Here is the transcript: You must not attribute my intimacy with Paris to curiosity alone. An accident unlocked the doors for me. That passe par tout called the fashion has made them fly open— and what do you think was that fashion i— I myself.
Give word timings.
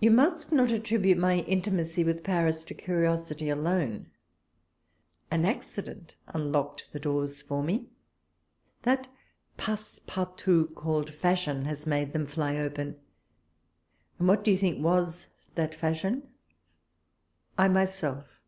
You 0.00 0.10
must 0.10 0.52
not 0.52 0.70
attribute 0.72 1.18
my 1.18 1.40
intimacy 1.40 2.02
with 2.02 2.24
Paris 2.24 2.64
to 2.64 2.72
curiosity 2.72 3.50
alone. 3.50 4.06
An 5.30 5.44
accident 5.44 6.16
unlocked 6.28 6.94
the 6.94 6.98
doors 6.98 7.42
for 7.42 7.62
me. 7.62 7.90
That 8.84 9.06
passe 9.58 9.98
par 10.06 10.32
tout 10.38 10.74
called 10.74 11.08
the 11.08 11.12
fashion 11.12 11.66
has 11.66 11.86
made 11.86 12.14
them 12.14 12.24
fly 12.24 12.56
open— 12.56 12.98
and 14.18 14.28
what 14.28 14.44
do 14.44 14.50
you 14.50 14.56
think 14.56 14.82
was 14.82 15.28
that 15.56 15.74
fashion 15.74 16.26
i— 17.58 17.64
I 17.66 17.68
myself. 17.68 18.40